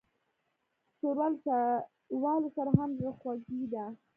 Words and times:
ښوروا 0.97 1.27
له 1.33 1.37
چايوالو 1.45 2.49
سره 2.57 2.69
هم 2.79 2.89
زړهخوږې 2.99 3.61
ده. 3.73 3.85